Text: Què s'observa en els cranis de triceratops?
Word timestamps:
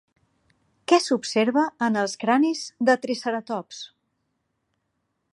Què 0.91 0.97
s'observa 1.07 1.65
en 1.87 1.99
els 2.03 2.15
cranis 2.23 2.63
de 2.89 2.95
triceratops? 3.03 3.83